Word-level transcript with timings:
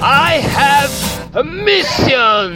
I 0.00 0.40
have 0.54 1.36
a 1.36 1.42
mission! 1.42 2.54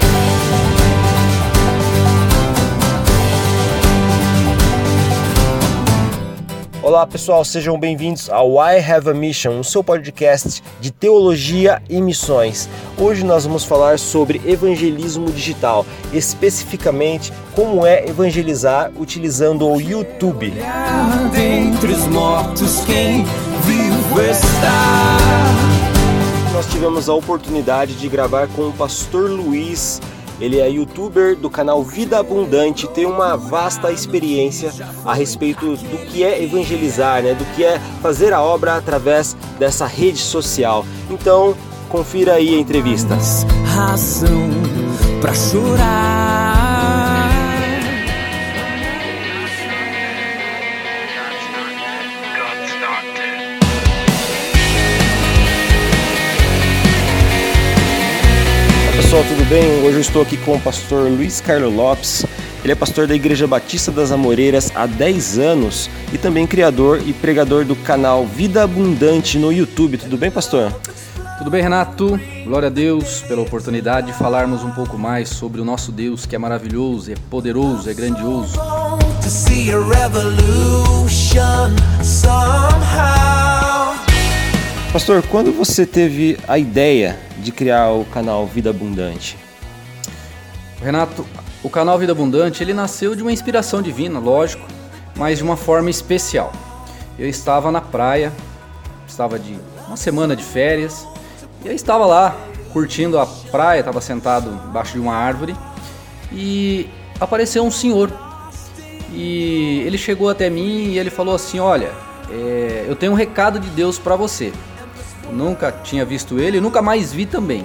Olá 6.81 7.05
pessoal, 7.05 7.45
sejam 7.45 7.79
bem-vindos 7.79 8.31
ao 8.31 8.55
I 8.55 8.79
Have 8.79 9.11
a 9.11 9.15
Mission, 9.15 9.59
o 9.59 9.65
seu 9.65 9.83
podcast 9.83 10.63
de 10.81 10.93
teologia 10.93 11.83
e 11.89 12.01
missões. 12.01 12.69
Hoje 12.97 13.25
nós 13.25 13.45
vamos 13.45 13.65
falar 13.65 13.99
sobre 13.99 14.41
evangelismo 14.45 15.31
digital, 15.33 15.85
especificamente 16.13 17.33
como 17.57 17.85
é 17.85 18.09
evangelizar 18.09 18.93
utilizando 18.97 19.69
o 19.69 19.81
YouTube. 19.81 20.53
Dentre 21.33 21.93
os 21.93 22.07
mortos, 22.07 22.85
quem 22.85 23.25
vivo 23.65 24.21
está. 24.21 25.32
Nós 26.63 26.71
tivemos 26.71 27.09
a 27.09 27.15
oportunidade 27.15 27.97
de 27.97 28.09
gravar 28.09 28.47
com 28.47 28.69
o 28.69 28.73
pastor 28.73 29.29
Luiz 29.29 30.01
ele 30.41 30.61
é 30.61 30.71
youtuber 30.71 31.37
do 31.37 31.51
canal 31.51 31.83
Vida 31.83 32.21
Abundante, 32.21 32.87
tem 32.87 33.05
uma 33.05 33.37
vasta 33.37 33.91
experiência 33.91 34.73
a 35.05 35.13
respeito 35.13 35.77
do 35.77 36.07
que 36.07 36.23
é 36.23 36.43
evangelizar, 36.43 37.21
né? 37.21 37.35
do 37.35 37.45
que 37.57 37.65
é 37.65 37.81
fazer 38.01 38.33
a 38.33 38.41
obra 38.41 38.77
através 38.77 39.37
dessa 39.59 39.87
rede 39.87 40.19
social. 40.19 40.87
Então, 41.11 41.57
confira 41.89 42.35
aí 42.35 42.55
a 42.55 42.59
entrevista. 42.61 43.19
Para 45.21 45.35
chorar. 45.35 46.42
Pessoal, 59.13 59.25
tudo 59.29 59.47
bem? 59.47 59.85
Hoje 59.85 59.97
eu 59.97 60.01
estou 60.01 60.23
aqui 60.23 60.39
com 60.39 60.55
o 60.55 60.61
pastor 60.61 61.11
Luiz 61.11 61.39
Carlos 61.39 61.75
Lopes. 61.75 62.25
Ele 62.65 62.73
é 62.73 62.75
pastor 62.75 63.07
da 63.07 63.15
Igreja 63.15 63.47
Batista 63.47 63.93
das 63.93 64.11
Amoreiras 64.11 64.73
há 64.75 64.87
10 64.87 65.39
anos 65.39 65.91
e 66.15 66.17
também 66.17 66.47
criador 66.47 66.99
e 67.05 67.13
pregador 67.13 67.63
do 67.63 67.77
canal 67.77 68.25
Vida 68.25 68.63
Abundante 68.63 69.37
no 69.37 69.53
YouTube. 69.53 69.99
Tudo 69.99 70.17
bem, 70.17 70.31
pastor? 70.31 70.73
Tudo 71.37 71.51
bem, 71.51 71.61
Renato? 71.61 72.19
Glória 72.47 72.69
a 72.69 72.71
Deus 72.71 73.21
pela 73.21 73.43
oportunidade 73.43 74.07
de 74.07 74.15
falarmos 74.15 74.65
um 74.65 74.71
pouco 74.71 74.97
mais 74.97 75.29
sobre 75.29 75.61
o 75.61 75.65
nosso 75.65 75.93
Deus 75.93 76.25
que 76.25 76.35
é 76.35 76.39
maravilhoso, 76.39 77.13
é 77.13 77.15
poderoso, 77.29 77.91
é 77.91 77.93
grandioso. 77.93 78.59
Pastor, 84.93 85.23
quando 85.27 85.51
você 85.53 85.87
teve 85.87 86.39
a 86.47 86.59
ideia 86.59 87.19
de 87.39 87.51
criar 87.51 87.93
o 87.93 88.05
canal 88.05 88.47
Vida 88.47 88.69
Abundante? 88.69 89.39
Renato, 90.83 91.27
o 91.63 91.71
canal 91.71 91.99
Vida 91.99 92.13
Abundante 92.13 92.63
ele 92.63 92.75
nasceu 92.75 93.15
de 93.15 93.23
uma 93.23 93.33
inspiração 93.33 93.81
divina, 93.81 94.19
lógico, 94.19 94.69
mas 95.17 95.39
de 95.39 95.45
uma 95.45 95.57
forma 95.57 95.89
especial. 95.89 96.53
Eu 97.19 97.27
estava 97.27 97.73
na 97.73 97.81
praia, 97.81 98.31
estava 99.09 99.39
de 99.39 99.59
uma 99.87 99.97
semana 99.97 100.37
de 100.37 100.45
férias, 100.45 101.09
e 101.65 101.69
eu 101.69 101.75
estava 101.75 102.05
lá 102.05 102.37
curtindo 102.71 103.19
a 103.19 103.25
praia, 103.25 103.81
estava 103.81 104.03
sentado 104.03 104.61
embaixo 104.69 104.93
de 104.93 105.01
uma 105.01 105.15
árvore 105.15 105.57
e 106.31 106.87
apareceu 107.19 107.65
um 107.65 107.71
senhor. 107.71 108.13
E 109.11 109.85
ele 109.87 109.97
chegou 109.97 110.29
até 110.29 110.51
mim 110.51 110.91
e 110.91 110.99
ele 110.99 111.09
falou 111.09 111.35
assim: 111.35 111.59
Olha, 111.61 111.93
é, 112.31 112.85
eu 112.87 112.95
tenho 112.95 113.13
um 113.13 113.15
recado 113.15 113.59
de 113.59 113.71
Deus 113.71 113.99
para 113.99 114.17
você 114.17 114.53
nunca 115.31 115.71
tinha 115.71 116.05
visto 116.05 116.39
ele, 116.39 116.61
nunca 116.61 116.81
mais 116.81 117.13
vi 117.13 117.27
também. 117.27 117.65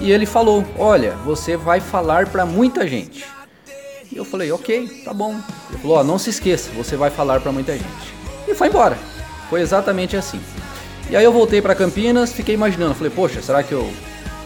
E 0.00 0.10
ele 0.10 0.26
falou: 0.26 0.64
Olha, 0.78 1.12
você 1.24 1.56
vai 1.56 1.80
falar 1.80 2.26
para 2.26 2.44
muita 2.44 2.86
gente. 2.86 3.24
E 4.10 4.16
eu 4.16 4.24
falei: 4.24 4.50
Ok, 4.52 5.02
tá 5.04 5.12
bom. 5.12 5.34
Ele 5.70 5.78
falou: 5.78 5.98
oh, 5.98 6.04
Não 6.04 6.18
se 6.18 6.30
esqueça, 6.30 6.70
você 6.76 6.96
vai 6.96 7.10
falar 7.10 7.40
para 7.40 7.52
muita 7.52 7.72
gente. 7.72 8.14
E 8.46 8.54
foi 8.54 8.68
embora. 8.68 8.98
Foi 9.48 9.60
exatamente 9.60 10.16
assim. 10.16 10.40
E 11.10 11.16
aí 11.16 11.24
eu 11.24 11.32
voltei 11.32 11.60
para 11.60 11.74
Campinas, 11.74 12.32
fiquei 12.32 12.54
imaginando: 12.54 12.94
Falei, 12.94 13.10
poxa, 13.10 13.42
será 13.42 13.62
que 13.62 13.72
eu 13.72 13.90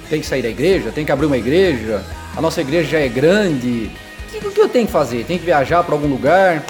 tenho 0.08 0.22
que 0.22 0.28
sair 0.28 0.42
da 0.42 0.48
igreja? 0.48 0.90
Tenho 0.92 1.06
que 1.06 1.12
abrir 1.12 1.26
uma 1.26 1.36
igreja? 1.36 2.04
A 2.36 2.40
nossa 2.40 2.60
igreja 2.60 2.88
já 2.88 3.00
é 3.00 3.08
grande. 3.08 3.90
O 4.34 4.50
que, 4.50 4.60
eu 4.60 4.68
tenho 4.68 4.86
que 4.86 4.92
fazer? 4.92 5.24
Tenho 5.24 5.38
que 5.38 5.46
viajar 5.46 5.82
para 5.82 5.94
algum 5.94 6.06
lugar? 6.06 6.64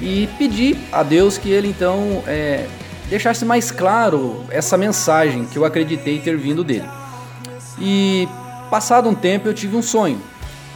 E 0.00 0.28
pedi 0.38 0.76
a 0.90 1.02
Deus 1.02 1.38
que 1.38 1.50
ele 1.50 1.68
então 1.68 2.22
é, 2.26 2.66
deixasse 3.10 3.44
mais 3.44 3.72
claro 3.72 4.44
essa 4.50 4.76
mensagem 4.76 5.44
que 5.44 5.58
eu 5.58 5.64
acreditei 5.64 6.20
ter 6.20 6.36
vindo 6.38 6.62
dele. 6.62 6.88
E 7.78 8.28
passado 8.70 9.08
um 9.08 9.14
tempo 9.14 9.48
eu 9.48 9.52
tive 9.52 9.76
um 9.76 9.82
sonho. 9.82 10.20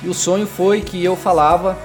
E 0.03 0.09
o 0.09 0.12
sonho 0.12 0.47
foi 0.47 0.81
que 0.81 1.03
eu 1.03 1.15
falava 1.15 1.78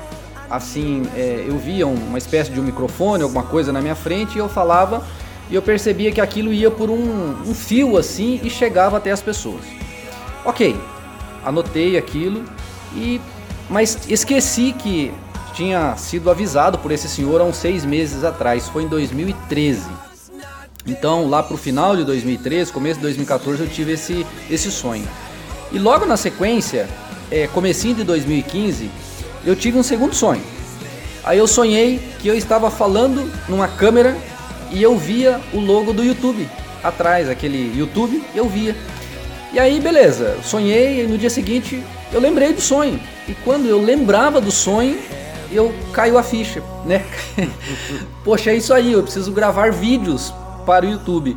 assim, 0.49 1.03
é, 1.15 1.45
eu 1.47 1.57
via 1.59 1.85
uma 1.85 2.17
espécie 2.17 2.49
de 2.49 2.59
um 2.59 2.63
microfone, 2.63 3.21
alguma 3.21 3.43
coisa 3.43 3.71
na 3.71 3.79
minha 3.79 3.93
frente, 3.93 4.35
e 4.35 4.39
eu 4.39 4.49
falava 4.49 5.05
e 5.51 5.55
eu 5.55 5.61
percebia 5.61 6.11
que 6.11 6.19
aquilo 6.19 6.51
ia 6.51 6.71
por 6.71 6.89
um, 6.89 7.43
um 7.45 7.53
fio 7.53 7.95
assim 7.95 8.39
e 8.43 8.49
chegava 8.49 8.97
até 8.97 9.11
as 9.11 9.21
pessoas. 9.21 9.63
Ok, 10.43 10.75
anotei 11.45 11.95
aquilo 11.95 12.43
e 12.95 13.21
mas 13.69 13.99
esqueci 14.09 14.73
que 14.73 15.13
tinha 15.53 15.95
sido 15.95 16.31
avisado 16.31 16.79
por 16.79 16.91
esse 16.91 17.07
senhor 17.07 17.39
há 17.39 17.43
uns 17.43 17.57
seis 17.57 17.85
meses 17.85 18.23
atrás, 18.23 18.67
foi 18.67 18.83
em 18.83 18.87
2013. 18.87 20.08
Então, 20.87 21.29
lá 21.29 21.43
para 21.43 21.55
o 21.55 21.57
final 21.57 21.95
de 21.95 22.03
2013, 22.03 22.71
começo 22.71 22.95
de 22.95 23.03
2014, 23.03 23.61
eu 23.61 23.67
tive 23.67 23.93
esse, 23.93 24.25
esse 24.49 24.71
sonho. 24.71 25.07
E 25.71 25.77
logo 25.77 26.05
na 26.05 26.17
sequência, 26.17 26.87
é, 27.29 27.47
comecinho 27.47 27.95
de 27.95 28.03
2015, 28.03 28.89
eu 29.45 29.55
tive 29.55 29.77
um 29.77 29.83
segundo 29.83 30.15
sonho. 30.15 30.41
Aí 31.23 31.37
eu 31.37 31.47
sonhei 31.47 31.99
que 32.19 32.27
eu 32.27 32.35
estava 32.35 32.71
falando 32.71 33.29
numa 33.47 33.67
câmera 33.67 34.17
e 34.71 34.81
eu 34.81 34.97
via 34.97 35.39
o 35.53 35.59
logo 35.59 35.93
do 35.93 36.03
YouTube 36.03 36.47
atrás, 36.83 37.29
aquele 37.29 37.77
YouTube, 37.77 38.23
eu 38.33 38.47
via. 38.47 38.75
E 39.51 39.59
aí, 39.59 39.79
beleza, 39.79 40.37
sonhei 40.43 41.03
e 41.03 41.07
no 41.07 41.17
dia 41.17 41.29
seguinte 41.29 41.83
eu 42.11 42.19
lembrei 42.19 42.53
do 42.53 42.61
sonho. 42.61 42.99
E 43.27 43.33
quando 43.43 43.67
eu 43.67 43.81
lembrava 43.81 44.39
do 44.39 44.51
sonho, 44.51 44.97
eu 45.51 45.73
caiu 45.91 46.17
a 46.17 46.23
ficha, 46.23 46.63
né? 46.85 47.03
Poxa, 48.23 48.51
é 48.51 48.55
isso 48.55 48.73
aí, 48.73 48.93
eu 48.93 49.03
preciso 49.03 49.31
gravar 49.31 49.71
vídeos 49.71 50.33
para 50.69 50.85
o 50.85 50.89
YouTube. 50.89 51.35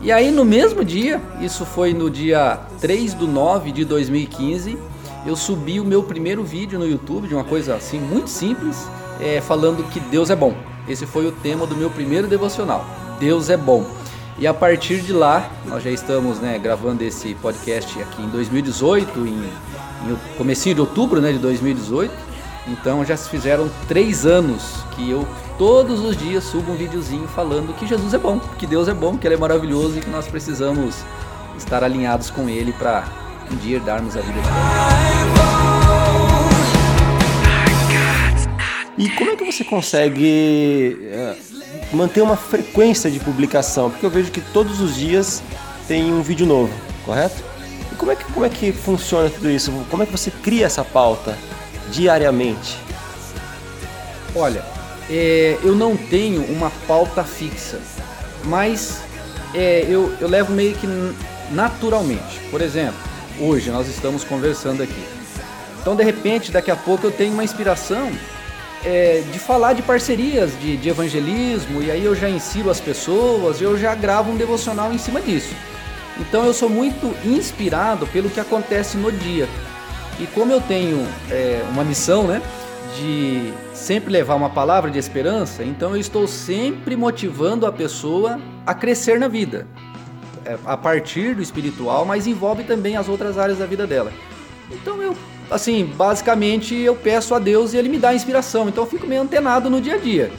E 0.00 0.12
aí 0.12 0.30
no 0.30 0.44
mesmo 0.44 0.84
dia, 0.84 1.20
isso 1.40 1.66
foi 1.66 1.92
no 1.92 2.08
dia 2.08 2.60
3 2.80 3.14
do 3.14 3.26
9 3.26 3.72
de 3.72 3.84
2015, 3.84 4.78
eu 5.26 5.34
subi 5.34 5.80
o 5.80 5.84
meu 5.84 6.04
primeiro 6.04 6.44
vídeo 6.44 6.78
no 6.78 6.86
YouTube 6.86 7.26
de 7.26 7.34
uma 7.34 7.42
coisa 7.42 7.74
assim 7.74 7.98
muito 7.98 8.30
simples, 8.30 8.88
é, 9.20 9.40
falando 9.40 9.82
que 9.90 9.98
Deus 9.98 10.30
é 10.30 10.36
bom. 10.36 10.54
Esse 10.88 11.04
foi 11.04 11.26
o 11.26 11.32
tema 11.32 11.66
do 11.66 11.74
meu 11.74 11.90
primeiro 11.90 12.28
devocional. 12.28 12.86
Deus 13.18 13.50
é 13.50 13.56
bom. 13.56 13.84
E 14.38 14.46
a 14.46 14.54
partir 14.54 15.00
de 15.00 15.12
lá, 15.12 15.50
nós 15.66 15.82
já 15.82 15.90
estamos 15.90 16.38
né, 16.38 16.56
gravando 16.56 17.02
esse 17.02 17.34
podcast 17.34 18.00
aqui 18.00 18.22
em 18.22 18.28
2018, 18.28 19.26
em, 19.26 19.32
em 19.32 20.36
comecinho 20.38 20.76
de 20.76 20.80
outubro 20.80 21.20
né, 21.20 21.32
de 21.32 21.38
2018. 21.38 22.14
Então 22.68 23.04
já 23.04 23.16
se 23.16 23.28
fizeram 23.28 23.68
três 23.88 24.24
anos 24.24 24.84
que 24.94 25.10
eu 25.10 25.26
todos 25.60 26.00
os 26.00 26.16
dias 26.16 26.44
subo 26.44 26.72
um 26.72 26.74
videozinho 26.74 27.28
falando 27.28 27.76
que 27.76 27.86
Jesus 27.86 28.14
é 28.14 28.18
bom, 28.18 28.40
que 28.58 28.66
Deus 28.66 28.88
é 28.88 28.94
bom, 28.94 29.18
que 29.18 29.26
Ele 29.26 29.34
é 29.34 29.36
maravilhoso 29.36 29.98
e 29.98 30.00
que 30.00 30.08
nós 30.08 30.26
precisamos 30.26 31.04
estar 31.54 31.84
alinhados 31.84 32.30
com 32.30 32.48
Ele 32.48 32.72
para 32.72 33.06
um 33.52 33.56
dia 33.56 33.78
darmos 33.78 34.16
a 34.16 34.22
vida 34.22 34.40
de 34.40 34.48
Deus. 34.48 34.56
E 38.96 39.10
como 39.10 39.32
é 39.32 39.36
que 39.36 39.52
você 39.52 39.62
consegue 39.62 40.96
uh, 41.12 41.36
manter 41.94 42.22
uma 42.22 42.38
frequência 42.38 43.10
de 43.10 43.20
publicação? 43.20 43.90
Porque 43.90 44.06
eu 44.06 44.10
vejo 44.10 44.30
que 44.30 44.40
todos 44.40 44.80
os 44.80 44.96
dias 44.96 45.42
tem 45.86 46.10
um 46.10 46.22
vídeo 46.22 46.46
novo, 46.46 46.72
correto? 47.04 47.44
E 47.92 47.96
como 47.96 48.10
é 48.10 48.16
que, 48.16 48.24
como 48.32 48.46
é 48.46 48.48
que 48.48 48.72
funciona 48.72 49.28
tudo 49.28 49.50
isso? 49.50 49.70
Como 49.90 50.02
é 50.02 50.06
que 50.06 50.12
você 50.12 50.30
cria 50.30 50.64
essa 50.64 50.82
pauta 50.82 51.36
diariamente? 51.92 52.78
Olha, 54.34 54.79
é, 55.10 55.58
eu 55.64 55.74
não 55.74 55.96
tenho 55.96 56.42
uma 56.44 56.70
pauta 56.86 57.24
fixa, 57.24 57.80
mas 58.44 59.02
é, 59.52 59.84
eu, 59.88 60.14
eu 60.20 60.28
levo 60.28 60.52
meio 60.52 60.74
que 60.76 60.86
naturalmente. 61.50 62.40
Por 62.50 62.60
exemplo, 62.60 62.98
hoje 63.40 63.70
nós 63.70 63.88
estamos 63.88 64.22
conversando 64.22 64.82
aqui. 64.82 65.04
Então, 65.80 65.96
de 65.96 66.04
repente, 66.04 66.52
daqui 66.52 66.70
a 66.70 66.76
pouco 66.76 67.06
eu 67.06 67.10
tenho 67.10 67.32
uma 67.32 67.42
inspiração 67.42 68.10
é, 68.84 69.22
de 69.32 69.38
falar 69.38 69.72
de 69.72 69.82
parcerias, 69.82 70.52
de, 70.60 70.76
de, 70.76 70.88
evangelismo, 70.88 71.82
e 71.82 71.90
aí 71.90 72.04
eu 72.04 72.14
já 72.14 72.28
insiro 72.28 72.70
as 72.70 72.80
pessoas, 72.80 73.60
eu 73.60 73.76
já 73.76 73.94
gravo 73.94 74.30
um 74.30 74.36
devocional 74.36 74.92
em 74.92 74.98
cima 74.98 75.20
disso. 75.20 75.54
Então, 76.18 76.44
eu 76.44 76.52
sou 76.52 76.68
muito 76.68 77.16
inspirado 77.26 78.06
pelo 78.08 78.30
que 78.30 78.38
acontece 78.38 78.96
no 78.96 79.10
dia. 79.10 79.48
E 80.20 80.26
como 80.26 80.52
eu 80.52 80.60
tenho 80.60 81.04
é, 81.30 81.64
uma 81.70 81.82
missão, 81.82 82.26
né? 82.26 82.42
De 83.00 83.52
sempre 83.74 84.12
levar 84.12 84.34
uma 84.34 84.50
palavra 84.50 84.90
de 84.90 84.98
esperança, 84.98 85.64
então 85.64 85.90
eu 85.90 86.00
estou 86.00 86.26
sempre 86.28 86.96
motivando 86.96 87.66
a 87.66 87.72
pessoa 87.72 88.38
a 88.66 88.74
crescer 88.74 89.18
na 89.18 89.28
vida. 89.28 89.66
é, 90.44 90.58
a 90.64 90.76
partir 90.76 91.34
do 91.34 91.42
espiritual, 91.42 92.04
mas 92.04 92.26
envolve 92.26 92.64
também 92.64 92.96
as 92.96 93.08
outras 93.08 93.38
áreas 93.38 93.58
da 93.58 93.66
vida 93.66 93.86
dela. 93.86 94.12
Então 94.70 95.02
eu, 95.02 95.16
assim, 95.50 95.84
basicamente 95.84 96.74
eu 96.74 96.94
peço 96.94 97.34
a 97.34 97.38
Deus 97.38 97.72
e 97.72 97.76
Ele 97.76 97.88
me 97.88 97.98
dá 97.98 98.14
inspiração. 98.14 98.68
Então 98.68 98.84
eu 98.84 98.90
fico 98.90 99.06
meio 99.06 99.22
antenado 99.22 99.68
no 99.68 99.80
dia 99.80 99.94
a 99.94 99.98
dia. 99.98 100.30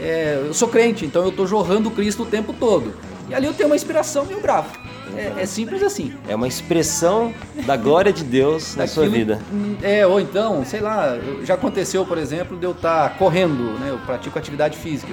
É, 0.00 0.42
eu 0.46 0.54
sou 0.54 0.68
crente, 0.68 1.04
então 1.04 1.22
eu 1.22 1.30
estou 1.30 1.46
jorrando 1.46 1.90
Cristo 1.90 2.22
o 2.22 2.26
tempo 2.26 2.52
todo. 2.52 2.94
E 3.28 3.34
ali 3.34 3.46
eu 3.46 3.54
tenho 3.54 3.68
uma 3.68 3.76
inspiração 3.76 4.26
e 4.30 4.32
eu. 4.32 4.70
É, 5.16 5.42
é, 5.42 5.46
simples 5.46 5.82
assim. 5.82 6.14
É 6.28 6.34
uma 6.34 6.46
expressão 6.46 7.34
da 7.66 7.76
glória 7.76 8.12
de 8.12 8.24
Deus 8.24 8.76
na 8.76 8.86
sua 8.86 9.08
vida. 9.08 9.40
É, 9.82 10.06
ou 10.06 10.20
então, 10.20 10.64
sei 10.64 10.80
lá, 10.80 11.18
já 11.44 11.54
aconteceu, 11.54 12.04
por 12.04 12.18
exemplo, 12.18 12.56
de 12.56 12.64
eu 12.64 12.72
estar 12.72 13.10
tá 13.10 13.14
correndo, 13.16 13.78
né? 13.78 13.90
Eu 13.90 13.98
pratico 13.98 14.38
atividade 14.38 14.76
física. 14.76 15.12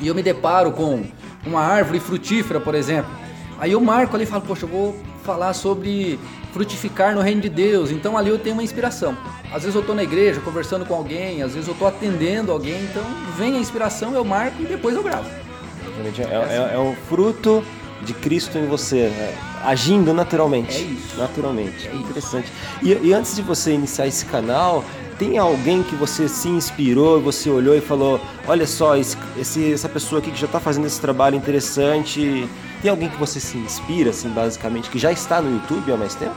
E 0.00 0.08
eu 0.08 0.14
me 0.14 0.22
deparo 0.22 0.72
com 0.72 1.04
uma 1.46 1.60
árvore 1.60 2.00
frutífera, 2.00 2.60
por 2.60 2.74
exemplo. 2.74 3.10
Aí 3.58 3.72
eu 3.72 3.80
marco 3.80 4.14
ali 4.16 4.24
e 4.24 4.26
falo, 4.26 4.42
poxa, 4.42 4.64
eu 4.64 4.68
vou 4.68 4.96
falar 5.22 5.52
sobre 5.52 6.18
frutificar 6.52 7.14
no 7.14 7.20
reino 7.20 7.40
de 7.40 7.48
Deus. 7.48 7.90
Então 7.90 8.16
ali 8.16 8.30
eu 8.30 8.38
tenho 8.38 8.56
uma 8.56 8.62
inspiração. 8.62 9.16
Às 9.52 9.62
vezes 9.62 9.74
eu 9.74 9.80
estou 9.80 9.94
na 9.94 10.02
igreja 10.02 10.40
conversando 10.40 10.84
com 10.84 10.94
alguém, 10.94 11.42
às 11.42 11.52
vezes 11.52 11.68
eu 11.68 11.72
estou 11.72 11.86
atendendo 11.86 12.50
alguém, 12.50 12.82
então 12.84 13.04
vem 13.36 13.56
a 13.56 13.58
inspiração, 13.58 14.14
eu 14.14 14.24
marco 14.24 14.62
e 14.62 14.66
depois 14.66 14.94
eu 14.94 15.02
gravo. 15.02 15.28
É, 16.30 16.54
é, 16.54 16.74
é 16.74 16.78
o 16.78 16.94
fruto 17.08 17.62
de 18.02 18.14
Cristo 18.14 18.58
em 18.58 18.66
você, 18.66 19.08
né? 19.08 19.34
agindo 19.64 20.12
naturalmente. 20.12 20.76
É 20.76 20.80
isso. 20.80 21.16
Naturalmente. 21.16 21.88
É 21.88 21.94
Interessante. 21.94 22.50
E, 22.82 22.92
e, 22.92 23.12
antes 23.12 23.36
de 23.36 23.42
você 23.42 23.72
iniciar 23.72 24.06
esse 24.06 24.24
canal, 24.24 24.84
tem 25.18 25.38
alguém 25.38 25.82
que 25.82 25.94
você 25.94 26.28
se 26.28 26.48
inspirou, 26.48 27.20
você 27.20 27.50
olhou 27.50 27.76
e 27.76 27.80
falou: 27.80 28.20
olha 28.46 28.66
só, 28.66 28.96
esse, 28.96 29.16
esse, 29.38 29.72
essa 29.72 29.88
pessoa 29.88 30.20
aqui 30.20 30.30
que 30.30 30.38
já 30.38 30.46
está 30.46 30.60
fazendo 30.60 30.86
esse 30.86 31.00
trabalho 31.00 31.36
interessante. 31.36 32.48
Tem 32.80 32.90
alguém 32.90 33.10
que 33.10 33.18
você 33.18 33.38
se 33.38 33.58
inspira, 33.58 34.10
assim, 34.10 34.30
basicamente, 34.30 34.88
que 34.88 34.98
já 34.98 35.12
está 35.12 35.42
no 35.42 35.52
YouTube 35.52 35.92
há 35.92 35.96
mais 35.98 36.14
tempo? 36.14 36.34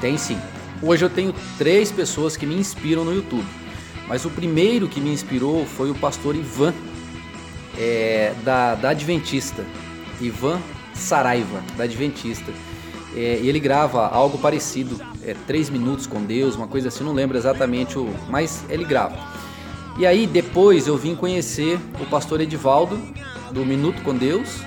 Tem 0.00 0.18
sim. 0.18 0.38
Hoje 0.82 1.02
eu 1.02 1.08
tenho 1.08 1.34
três 1.56 1.90
pessoas 1.90 2.36
que 2.36 2.44
me 2.44 2.54
inspiram 2.54 3.04
no 3.04 3.14
YouTube. 3.14 3.46
Mas 4.06 4.26
o 4.26 4.30
primeiro 4.30 4.88
que 4.88 5.00
me 5.00 5.10
inspirou 5.10 5.64
foi 5.64 5.90
o 5.90 5.94
pastor 5.94 6.36
Ivan, 6.36 6.74
é, 7.78 8.34
da, 8.44 8.74
da 8.74 8.90
Adventista. 8.90 9.64
Ivan 10.20 10.60
Saraiva, 10.94 11.62
da 11.76 11.84
Adventista. 11.84 12.52
É, 13.14 13.40
e 13.42 13.48
ele 13.48 13.60
grava 13.60 14.06
algo 14.06 14.38
parecido, 14.38 14.98
é, 15.22 15.34
três 15.46 15.68
minutos 15.68 16.06
com 16.06 16.22
Deus, 16.22 16.56
uma 16.56 16.66
coisa 16.66 16.88
assim, 16.88 17.04
não 17.04 17.12
lembro 17.12 17.36
exatamente 17.36 17.98
o. 17.98 18.08
Mas 18.28 18.64
ele 18.70 18.84
grava. 18.84 19.16
E 19.98 20.06
aí 20.06 20.26
depois 20.26 20.86
eu 20.86 20.96
vim 20.96 21.14
conhecer 21.14 21.78
o 22.00 22.06
pastor 22.06 22.40
Edivaldo, 22.40 22.98
do 23.50 23.66
Minuto 23.66 24.02
com 24.02 24.14
Deus, 24.14 24.60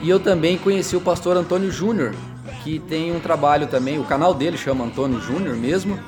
e 0.00 0.08
eu 0.08 0.20
também 0.20 0.56
conheci 0.56 0.94
o 0.94 1.00
pastor 1.00 1.36
Antônio 1.36 1.70
Júnior, 1.70 2.14
que 2.62 2.78
tem 2.78 3.14
um 3.14 3.18
trabalho 3.18 3.66
também, 3.66 3.98
o 3.98 4.04
canal 4.04 4.32
dele 4.32 4.56
chama 4.56 4.84
Antônio 4.84 5.20
Júnior 5.20 5.56
mesmo, 5.56 5.98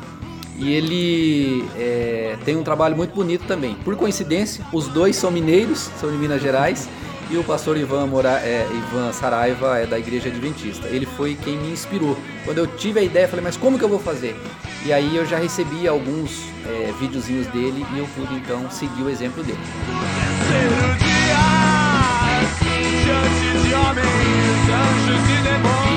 e 0.56 0.72
ele 0.72 1.64
é, 1.76 2.36
tem 2.44 2.56
um 2.56 2.62
trabalho 2.62 2.96
muito 2.96 3.12
bonito 3.12 3.44
também. 3.46 3.74
Por 3.74 3.96
coincidência, 3.96 4.64
os 4.72 4.86
dois 4.86 5.16
são 5.16 5.30
mineiros, 5.30 5.90
são 6.00 6.10
de 6.10 6.16
Minas 6.16 6.40
Gerais, 6.40 6.88
e 7.30 7.36
o 7.36 7.44
pastor 7.44 7.76
Ivan, 7.76 8.06
Mora, 8.06 8.40
é, 8.40 8.66
Ivan 8.72 9.12
Saraiva 9.12 9.78
é 9.78 9.86
da 9.86 9.98
Igreja 9.98 10.28
Adventista. 10.28 10.86
Ele 10.88 11.06
foi 11.06 11.34
quem 11.34 11.56
me 11.56 11.70
inspirou. 11.70 12.16
Quando 12.44 12.58
eu 12.58 12.66
tive 12.66 13.00
a 13.00 13.02
ideia, 13.02 13.28
falei, 13.28 13.44
mas 13.44 13.56
como 13.56 13.78
que 13.78 13.84
eu 13.84 13.88
vou 13.88 13.98
fazer? 13.98 14.36
E 14.84 14.92
aí 14.92 15.16
eu 15.16 15.24
já 15.24 15.38
recebi 15.38 15.86
alguns 15.86 16.42
é, 16.66 16.92
videozinhos 16.98 17.46
dele 17.48 17.86
e 17.94 17.98
eu 17.98 18.06
pude 18.16 18.34
então 18.34 18.70
seguir 18.70 19.02
o 19.02 19.08
exemplo 19.08 19.42
dele. 19.42 19.58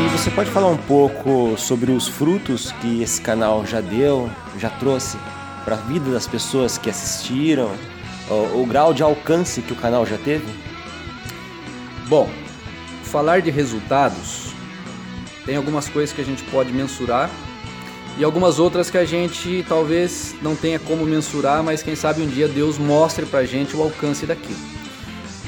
E 0.06 0.18
você 0.18 0.30
pode 0.32 0.50
falar 0.52 0.68
um 0.68 0.78
pouco 0.78 1.58
sobre 1.58 1.92
os 1.92 2.08
frutos 2.08 2.72
que 2.74 3.02
esse 3.02 3.20
canal 3.22 3.66
já 3.66 3.82
deu, 3.82 4.30
já 4.58 4.70
trouxe 4.70 5.18
para 5.64 5.76
a 5.76 5.80
vida 5.80 6.12
das 6.12 6.28
pessoas 6.28 6.78
que 6.78 6.90
assistiram, 6.90 7.72
o, 8.30 8.62
o 8.62 8.66
grau 8.66 8.94
de 8.94 9.02
alcance 9.04 9.62
que 9.62 9.74
o 9.74 9.76
canal 9.76 10.06
já 10.06 10.18
teve? 10.18 10.46
Bom, 12.08 12.30
falar 13.04 13.42
de 13.42 13.50
resultados, 13.50 14.54
tem 15.44 15.56
algumas 15.56 15.90
coisas 15.90 16.14
que 16.16 16.22
a 16.22 16.26
gente 16.26 16.44
pode 16.44 16.72
mensurar 16.72 17.32
e 18.16 18.24
algumas 18.24 18.60
outras 18.60 18.92
que 18.92 18.98
a 18.98 19.06
gente 19.06 19.66
talvez 19.68 20.36
não 20.40 20.56
tenha 20.56 20.78
como 20.78 21.04
mensurar, 21.04 21.64
mas 21.64 21.82
quem 21.82 21.96
sabe 21.96 22.22
um 22.22 22.28
dia 22.28 22.48
Deus 22.48 22.78
mostre 22.78 23.26
pra 23.26 23.44
gente 23.44 23.76
o 23.76 23.82
alcance 23.82 24.28
daquilo. 24.28 24.60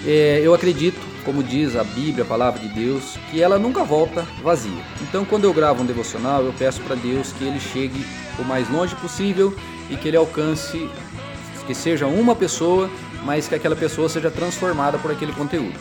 É, 0.03 0.41
eu 0.43 0.51
acredito, 0.51 0.99
como 1.23 1.43
diz 1.43 1.75
a 1.75 1.83
Bíblia, 1.83 2.23
a 2.23 2.27
palavra 2.27 2.59
de 2.59 2.69
Deus, 2.69 3.19
que 3.29 3.39
ela 3.39 3.59
nunca 3.59 3.83
volta 3.83 4.25
vazia. 4.41 4.83
Então, 5.01 5.25
quando 5.25 5.43
eu 5.43 5.53
gravo 5.53 5.83
um 5.83 5.85
devocional, 5.85 6.43
eu 6.43 6.53
peço 6.53 6.81
para 6.81 6.95
Deus 6.95 7.31
que 7.33 7.43
ele 7.43 7.59
chegue 7.59 8.03
o 8.39 8.43
mais 8.43 8.67
longe 8.67 8.95
possível 8.95 9.55
e 9.91 9.95
que 9.95 10.07
ele 10.07 10.17
alcance, 10.17 10.89
que 11.67 11.75
seja 11.75 12.07
uma 12.07 12.35
pessoa, 12.35 12.89
mas 13.23 13.47
que 13.47 13.53
aquela 13.53 13.75
pessoa 13.75 14.09
seja 14.09 14.31
transformada 14.31 14.97
por 14.97 15.11
aquele 15.11 15.33
conteúdo. 15.33 15.77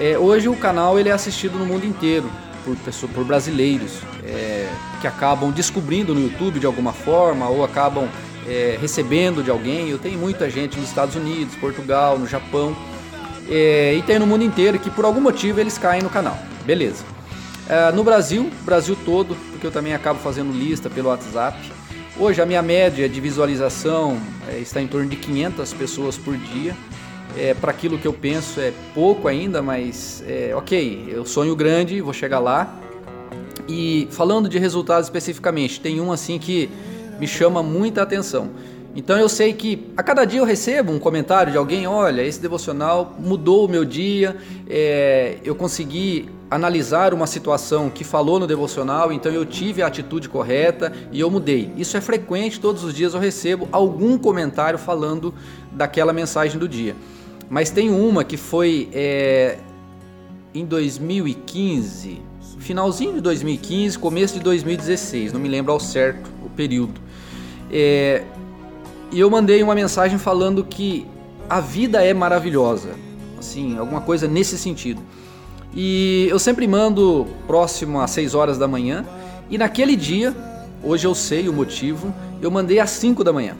É, 0.00 0.18
hoje 0.18 0.48
o 0.48 0.56
canal 0.56 0.98
ele 0.98 1.08
é 1.08 1.12
assistido 1.12 1.56
no 1.58 1.64
mundo 1.64 1.86
inteiro 1.86 2.28
por, 2.64 2.76
pessoas, 2.76 3.12
por 3.12 3.24
brasileiros 3.24 4.00
é, 4.24 4.68
que 5.00 5.06
acabam 5.06 5.52
descobrindo 5.52 6.12
no 6.14 6.20
YouTube 6.20 6.58
de 6.58 6.66
alguma 6.66 6.92
forma 6.92 7.48
ou 7.48 7.64
acabam 7.64 8.08
é, 8.46 8.76
recebendo 8.80 9.42
de 9.42 9.50
alguém. 9.50 9.88
Eu 9.88 9.98
tenho 9.98 10.18
muita 10.18 10.50
gente 10.50 10.78
nos 10.78 10.88
Estados 10.88 11.14
Unidos, 11.14 11.54
Portugal, 11.56 12.18
no 12.18 12.26
Japão 12.26 12.76
é, 13.48 13.94
e 13.94 14.02
tem 14.02 14.18
no 14.18 14.26
mundo 14.26 14.42
inteiro 14.42 14.78
que 14.80 14.90
por 14.90 15.04
algum 15.04 15.20
motivo 15.20 15.60
eles 15.60 15.78
caem 15.78 16.02
no 16.02 16.10
canal. 16.10 16.36
Beleza. 16.66 17.04
É, 17.68 17.92
no 17.92 18.02
Brasil, 18.02 18.50
Brasil 18.62 18.96
todo, 19.04 19.36
porque 19.52 19.66
eu 19.66 19.70
também 19.70 19.94
acabo 19.94 20.18
fazendo 20.18 20.52
lista 20.52 20.90
pelo 20.90 21.08
WhatsApp. 21.08 21.56
Hoje 22.18 22.42
a 22.42 22.46
minha 22.46 22.62
média 22.62 23.08
de 23.08 23.20
visualização 23.20 24.18
é, 24.48 24.58
está 24.58 24.80
em 24.80 24.88
torno 24.88 25.08
de 25.08 25.16
500 25.16 25.72
pessoas 25.72 26.16
por 26.16 26.36
dia 26.36 26.76
é, 27.36 27.54
para 27.54 27.70
aquilo 27.70 27.98
que 27.98 28.06
eu 28.06 28.12
penso 28.12 28.60
é 28.60 28.72
pouco 28.94 29.28
ainda, 29.28 29.62
mas 29.62 30.22
é, 30.26 30.52
ok, 30.54 31.08
eu 31.08 31.24
sonho 31.24 31.54
grande, 31.56 32.00
vou 32.00 32.12
chegar 32.12 32.38
lá. 32.38 32.78
E 33.68 34.08
falando 34.10 34.48
de 34.48 34.58
resultados 34.58 35.06
especificamente, 35.06 35.80
tem 35.80 36.00
um 36.00 36.12
assim 36.12 36.38
que 36.38 36.68
me 37.18 37.26
chama 37.26 37.62
muita 37.62 38.02
atenção. 38.02 38.50
Então 38.96 39.18
eu 39.18 39.28
sei 39.28 39.52
que 39.52 39.90
a 39.96 40.02
cada 40.04 40.24
dia 40.24 40.38
eu 40.38 40.44
recebo 40.44 40.92
um 40.92 41.00
comentário 41.00 41.50
de 41.50 41.58
alguém, 41.58 41.84
olha, 41.86 42.22
esse 42.22 42.40
devocional 42.40 43.16
mudou 43.18 43.64
o 43.64 43.68
meu 43.68 43.84
dia, 43.84 44.36
é, 44.68 45.38
eu 45.42 45.54
consegui 45.56 46.28
analisar 46.48 47.12
uma 47.12 47.26
situação 47.26 47.90
que 47.90 48.04
falou 48.04 48.38
no 48.38 48.46
devocional, 48.46 49.12
então 49.12 49.32
eu 49.32 49.44
tive 49.44 49.82
a 49.82 49.88
atitude 49.88 50.28
correta 50.28 50.92
e 51.10 51.18
eu 51.18 51.28
mudei. 51.28 51.72
Isso 51.76 51.96
é 51.96 52.00
frequente, 52.00 52.60
todos 52.60 52.84
os 52.84 52.94
dias 52.94 53.14
eu 53.14 53.20
recebo 53.20 53.68
algum 53.72 54.16
comentário 54.16 54.78
falando 54.78 55.34
daquela 55.72 56.12
mensagem 56.12 56.56
do 56.56 56.68
dia. 56.68 56.94
Mas 57.48 57.70
tem 57.70 57.90
uma 57.90 58.24
que 58.24 58.36
foi 58.36 58.88
é, 58.92 59.58
em 60.54 60.64
2015, 60.64 62.22
finalzinho 62.58 63.14
de 63.14 63.20
2015, 63.20 63.98
começo 63.98 64.34
de 64.34 64.40
2016, 64.40 65.32
não 65.32 65.40
me 65.40 65.48
lembro 65.48 65.72
ao 65.72 65.78
certo 65.78 66.30
o 66.42 66.48
período. 66.48 67.00
É, 67.70 68.22
e 69.12 69.20
eu 69.20 69.28
mandei 69.30 69.62
uma 69.62 69.74
mensagem 69.74 70.18
falando 70.18 70.64
que 70.64 71.06
a 71.48 71.60
vida 71.60 72.02
é 72.02 72.14
maravilhosa, 72.14 72.90
assim, 73.38 73.76
alguma 73.76 74.00
coisa 74.00 74.26
nesse 74.26 74.56
sentido. 74.56 75.02
E 75.74 76.26
eu 76.30 76.38
sempre 76.38 76.66
mando 76.66 77.26
próximo 77.46 78.00
às 78.00 78.10
6 78.12 78.34
horas 78.34 78.56
da 78.56 78.66
manhã, 78.66 79.04
e 79.50 79.58
naquele 79.58 79.94
dia, 79.94 80.34
hoje 80.82 81.06
eu 81.06 81.14
sei 81.14 81.48
o 81.48 81.52
motivo, 81.52 82.14
eu 82.40 82.50
mandei 82.50 82.78
às 82.78 82.90
5 82.90 83.22
da 83.22 83.32
manhã 83.32 83.56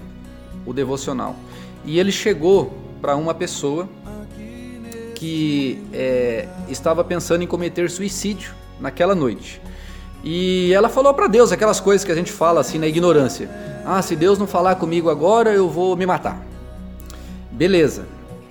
o 0.64 0.72
devocional. 0.72 1.36
E 1.84 1.98
ele 1.98 2.10
chegou 2.10 2.72
para 3.04 3.16
uma 3.16 3.34
pessoa 3.34 3.86
que 5.14 5.78
é, 5.92 6.48
estava 6.70 7.04
pensando 7.04 7.44
em 7.44 7.46
cometer 7.46 7.90
suicídio 7.90 8.54
naquela 8.80 9.14
noite. 9.14 9.60
E 10.24 10.72
ela 10.72 10.88
falou 10.88 11.12
para 11.12 11.26
Deus 11.26 11.52
aquelas 11.52 11.80
coisas 11.80 12.02
que 12.02 12.10
a 12.10 12.14
gente 12.14 12.32
fala 12.32 12.62
assim 12.62 12.78
na 12.78 12.86
ignorância. 12.86 13.50
Ah, 13.84 14.00
se 14.00 14.16
Deus 14.16 14.38
não 14.38 14.46
falar 14.46 14.76
comigo 14.76 15.10
agora, 15.10 15.52
eu 15.52 15.68
vou 15.68 15.94
me 15.94 16.06
matar. 16.06 16.40
Beleza. 17.50 18.06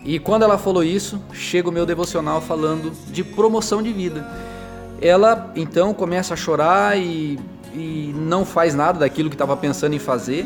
E 0.05 0.19
quando 0.19 0.43
ela 0.43 0.59
falou 0.59 0.83
isso, 0.83 1.19
chega 1.31 1.67
o 1.67 1.71
meu 1.71 1.87
devocional 1.87 2.39
falando 2.39 2.91
de 3.11 3.23
promoção 3.23 3.81
de 3.81 3.91
vida. 3.91 4.23
Ela 5.01 5.51
então 5.55 5.95
começa 5.95 6.35
a 6.35 6.37
chorar 6.37 6.95
e, 6.95 7.39
e 7.73 8.13
não 8.15 8.45
faz 8.45 8.75
nada 8.75 8.99
daquilo 8.99 9.31
que 9.31 9.35
estava 9.35 9.57
pensando 9.57 9.95
em 9.95 9.99
fazer. 9.99 10.45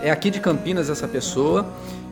É 0.00 0.12
aqui 0.12 0.30
de 0.30 0.38
Campinas 0.38 0.88
essa 0.88 1.08
pessoa. 1.08 1.66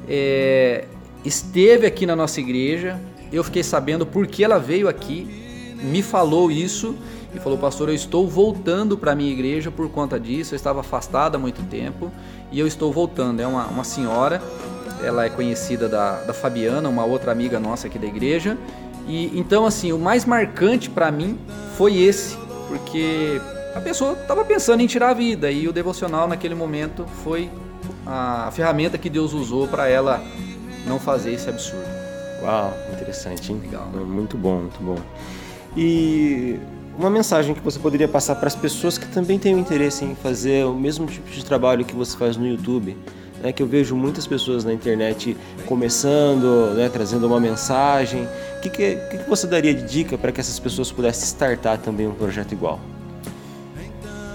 É, 0.09 0.87
esteve 1.27 1.87
aqui 1.87 2.07
na 2.07 2.15
nossa 2.15 2.41
igreja. 2.41 3.01
Eu 3.33 3.43
fiquei 3.43 3.63
sabendo 3.63 4.07
porque 4.07 4.45
ela 4.45 4.59
veio 4.59 4.89
aqui, 4.89 5.75
me 5.83 6.03
falou 6.03 6.51
isso 6.51 6.97
e 7.35 7.41
falou: 7.41 7.59
Pastor, 7.59 7.89
eu 7.89 7.95
estou 7.95 8.29
voltando 8.29 8.97
para 8.97 9.15
minha 9.15 9.31
igreja 9.31 9.71
por 9.71 9.89
conta 9.91 10.19
disso. 10.19 10.55
Eu 10.55 10.57
estava 10.57 10.81
afastada 10.81 11.37
há 11.37 11.41
muito 11.41 11.63
tempo 11.69 12.11
e 12.53 12.59
eu 12.59 12.67
estou 12.67 12.93
voltando. 12.93 13.41
É 13.41 13.47
uma, 13.47 13.67
uma 13.67 13.85
senhora, 13.85 14.41
ela 15.03 15.25
é 15.25 15.29
conhecida 15.29 15.89
da, 15.89 16.23
da 16.23 16.33
Fabiana, 16.33 16.89
uma 16.89 17.05
outra 17.05 17.33
amiga 17.33 17.59
nossa 17.59 17.89
aqui 17.89 17.99
da 17.99 18.07
igreja. 18.07 18.57
E 19.09 19.39
então, 19.39 19.67
assim, 19.67 19.93
o 19.93 19.99
mais 19.99 20.25
marcante 20.25 20.89
para 20.89 21.11
mim 21.11 21.39
foi 21.77 21.97
esse, 21.99 22.37
porque 22.69 23.41
a 23.75 23.81
pessoa 23.81 24.13
estava 24.13 24.45
pensando 24.45 24.81
em 24.81 24.87
tirar 24.87 25.11
a 25.11 25.15
vida 25.15 25.51
e 25.51 25.69
o 25.69 25.73
devocional 25.73 26.27
naquele 26.27 26.55
momento 26.55 27.05
foi 27.23 27.51
a 28.05 28.51
ferramenta 28.53 28.97
que 28.97 29.11
Deus 29.11 29.33
usou 29.33 29.69
para 29.69 29.89
ela 29.89 30.23
não 30.87 30.99
fazer 30.99 31.33
esse 31.33 31.49
absurdo. 31.49 31.87
Uau, 32.43 32.73
interessante, 32.93 33.53
hein? 33.53 33.61
Legal. 33.63 33.87
Muito 33.87 34.37
bom, 34.37 34.61
muito 34.61 34.83
bom. 34.83 34.99
E 35.77 36.59
uma 36.99 37.11
mensagem 37.11 37.55
que 37.55 37.61
você 37.61 37.79
poderia 37.79 38.09
passar 38.09 38.37
para 38.37 38.47
as 38.47 38.55
pessoas 38.55 38.97
que 38.97 39.07
também 39.07 39.39
têm 39.39 39.59
interesse 39.59 40.05
em 40.05 40.15
fazer 40.15 40.65
o 40.65 40.75
mesmo 40.75 41.07
tipo 41.07 41.31
de 41.31 41.45
trabalho 41.45 41.85
que 41.85 41.95
você 41.95 42.17
faz 42.17 42.37
no 42.37 42.47
YouTube, 42.47 42.97
né? 43.43 43.53
Que 43.53 43.63
eu 43.63 43.67
vejo 43.67 43.95
muitas 43.95 44.27
pessoas 44.27 44.65
na 44.65 44.73
internet 44.73 45.37
começando, 45.67 46.75
né? 46.75 46.89
Trazendo 46.89 47.27
uma 47.27 47.41
mensagem. 47.41 48.27
O 48.57 48.61
que, 48.61 48.71
que, 48.71 48.97
que 48.97 49.19
que 49.19 49.29
você 49.29 49.47
daria 49.47 49.75
de 49.75 49.83
dica 49.83 50.17
para 50.17 50.33
que 50.33 50.41
essas 50.41 50.59
pessoas 50.59 50.91
pudessem 50.91 51.25
startar 51.25 51.79
também 51.79 52.07
um 52.07 52.15
projeto 52.15 52.53
igual? 52.53 52.81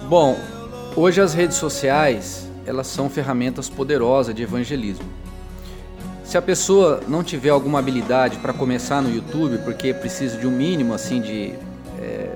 Bom, 0.08 0.38
hoje 0.96 1.22
as 1.22 1.34
redes 1.34 1.58
sociais, 1.58 2.48
elas 2.65 2.88
são 2.88 3.10
ferramentas 3.10 3.70
poderosas 3.70 4.36
de 4.36 4.43
evangelismo. 4.43 5.21
Se 6.32 6.38
a 6.38 6.42
pessoa 6.42 7.02
não 7.10 7.26
tiver 7.26 7.50
alguma 7.50 7.80
habilidade 7.80 8.38
para 8.38 8.54
começar 8.54 9.02
no 9.02 9.14
YouTube, 9.14 9.58
porque 9.66 9.94
precisa 9.94 10.38
de 10.38 10.48
um 10.48 10.52
mínimo 10.52 10.94
assim 10.94 11.20
de, 11.20 11.54
é, 12.00 12.30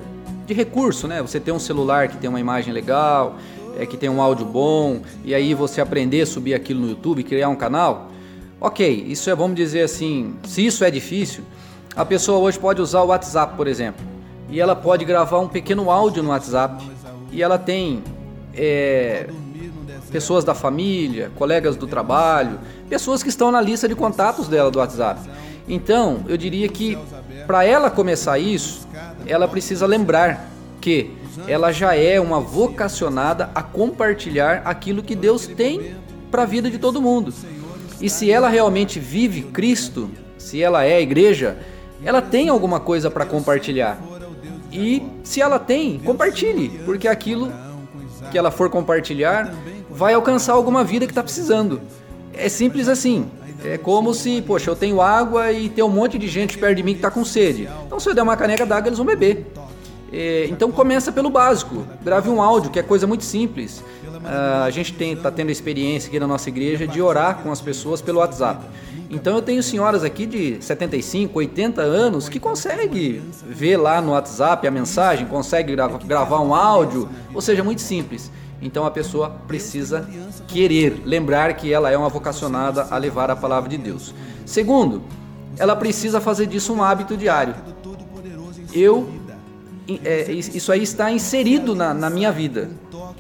de 0.46 0.54
recurso, 0.54 1.08
né? 1.08 1.22
Você 1.22 1.40
tem 1.40 1.54
um 1.54 1.60
celular 1.60 2.10
que 2.10 2.18
tem 2.18 2.30
uma 2.30 2.42
imagem 2.42 2.74
legal, 2.74 3.38
é, 3.80 3.86
que 3.86 3.96
tem 3.96 4.10
um 4.10 4.22
áudio 4.22 4.46
bom, 4.46 5.00
e 5.24 5.34
aí 5.34 5.54
você 5.54 5.80
aprender 5.80 6.24
a 6.24 6.25
subir 6.25 6.54
aquilo 6.54 6.82
no 6.82 6.90
YouTube, 6.90 7.24
criar 7.24 7.48
um 7.48 7.56
canal, 7.56 8.12
ok, 8.60 9.06
isso 9.08 9.30
é, 9.30 9.34
vamos 9.34 9.56
dizer 9.56 9.84
assim, 9.84 10.36
se 10.44 10.66
isso 10.66 10.84
é 10.84 10.92
difícil, 10.92 11.46
a 11.96 12.04
pessoa 12.04 12.40
hoje 12.40 12.60
pode 12.60 12.82
usar 12.82 13.02
o 13.02 13.08
WhatsApp, 13.08 13.56
por 13.56 13.66
exemplo, 13.66 14.06
e 14.50 14.60
ela 14.60 14.75
pode 14.75 15.06
gravar 15.06 15.40
um 15.40 15.48
pequeno 15.48 15.90
áudio 15.90 16.22
no 16.22 16.32
WhatsApp, 16.32 16.84
e 17.32 17.42
ela 17.42 17.58
tem 17.58 18.04
é, 18.54 19.30
pessoas 20.12 20.44
da 20.44 20.54
família, 20.54 21.32
colegas 21.36 21.76
do 21.76 21.88
trabalho, 21.88 22.60
pessoas 22.90 23.24
que 23.24 23.30
estão 23.30 23.52
na 23.52 23.62
lista 23.62 23.88
de 23.88 23.96
contatos 23.96 24.48
dela 24.48 24.72
do 24.72 24.80
WhatsApp. 24.80 25.22
Então, 25.68 26.24
eu 26.28 26.38
diria 26.38 26.68
que 26.70 26.98
para 27.48 27.64
ela 27.64 27.90
começar 27.90 28.38
isso, 28.38 28.88
ela 29.26 29.48
precisa 29.48 29.86
lembrar 29.86 30.50
que 30.80 31.12
ela 31.48 31.72
já 31.72 31.96
é 31.96 32.20
uma 32.20 32.40
vocacionada 32.40 33.50
a 33.54 33.62
compartilhar 33.62 34.62
aquilo 34.66 35.04
que 35.04 35.16
Deus 35.16 35.48
tem 35.48 35.96
para 36.32 36.44
a 36.44 36.46
vida 36.46 36.70
de 36.70 36.78
todo 36.78 37.02
mundo. 37.02 37.34
E 38.00 38.10
se 38.10 38.30
ela 38.30 38.50
realmente 38.50 39.00
vive 39.00 39.42
Cristo, 39.42 40.10
se 40.38 40.62
ela 40.62 40.84
é 40.84 40.96
a 40.96 41.02
igreja, 41.02 41.58
ela 42.04 42.22
tem 42.22 42.50
alguma 42.50 42.80
coisa 42.80 43.10
para 43.10 43.26
compartilhar. 43.26 43.98
E 44.72 45.02
se 45.24 45.42
ela 45.42 45.58
tem, 45.58 46.00
compartilhe, 46.00 46.70
porque 46.86 47.08
aquilo 47.08 47.52
que 48.32 48.38
ela 48.38 48.51
for 48.51 48.70
compartilhar 48.70 49.53
vai 49.89 50.13
alcançar 50.13 50.53
alguma 50.53 50.84
vida 50.84 51.05
que 51.05 51.12
está 51.12 51.24
precisando. 51.24 51.82
É 52.34 52.50
simples 52.50 52.88
assim. 52.88 53.25
É 53.63 53.77
como 53.77 54.13
se, 54.13 54.41
poxa, 54.41 54.70
eu 54.70 54.75
tenho 54.75 55.01
água 55.01 55.51
e 55.51 55.70
tem 55.70 55.84
um 55.84 55.89
monte 55.89 56.17
de 56.17 56.27
gente 56.27 56.58
perto 56.58 56.75
de 56.75 56.84
mim 56.84 56.91
que 56.91 57.00
está 57.00 57.10
com 57.10 57.24
sede. 57.24 57.67
Então, 57.86 58.00
se 58.00 58.10
eu 58.10 58.13
der 58.13 58.22
uma 58.22 58.36
caneca 58.36 58.65
d'água, 58.65 58.89
eles 58.89 58.98
vão 58.98 59.08
beber. 59.08 59.48
É, 60.12 60.48
então, 60.51 60.72
começa 60.72 61.12
pelo 61.12 61.29
básico. 61.29 61.86
Grave 62.03 62.29
um 62.29 62.41
áudio, 62.41 62.70
que 62.70 62.77
é 62.77 62.84
coisa 62.84 63.08
muito 63.08 63.24
simples. 63.24 63.84
Ah, 64.24 64.63
a 64.65 64.70
gente 64.70 64.94
está 65.01 65.32
tendo 65.32 65.50
a 65.50 65.51
experiência 65.51 66.08
aqui 66.10 66.20
na 66.20 66.27
nossa 66.27 66.50
igreja 66.50 66.88
de 66.88 67.01
orar 67.01 67.38
com 67.38 67.51
as 67.51 67.62
pessoas 67.62 68.01
pelo 68.01 68.20
WhatsApp. 68.20 68.65
Então, 69.10 69.36
eu 69.36 69.42
tenho 69.42 69.62
senhoras 69.62 70.04
aqui 70.04 70.26
de 70.26 70.62
75, 70.62 71.38
80 71.38 71.82
anos 71.82 72.28
que 72.28 72.40
conseguem 72.40 73.22
ver 73.48 73.78
lá 73.78 74.02
no 74.02 74.12
WhatsApp 74.12 74.68
a 74.68 74.72
mensagem, 74.72 75.26
consegue 75.28 75.74
grava, 75.74 75.98
gravar 76.00 76.42
um 76.42 76.54
áudio, 76.54 77.08
ou 77.34 77.42
seja, 77.42 77.64
muito 77.64 77.82
simples. 77.82 78.32
Então 78.62 78.86
a 78.86 78.92
pessoa 78.92 79.30
precisa 79.48 80.10
querer, 80.48 81.02
lembrar 81.06 81.54
que 81.54 81.72
ela 81.72 81.92
é 81.92 81.98
uma 81.98 82.10
vocacionada 82.10 82.88
a 82.90 82.98
levar 82.98 83.30
a 83.30 83.36
palavra 83.36 83.70
de 83.70 83.78
Deus. 83.78 84.14
Segundo, 84.46 85.04
ela 85.58 85.76
precisa 85.76 86.20
fazer 86.20 86.48
disso 86.48 86.74
um 86.74 86.84
hábito 86.84 87.16
diário. 87.16 87.56
Eu, 88.74 89.10
é, 90.04 90.32
isso 90.32 90.72
aí 90.72 90.84
está 90.84 91.12
inserido 91.12 91.76
na, 91.76 91.94
na 91.94 92.10
minha 92.10 92.32
vida. 92.32 92.70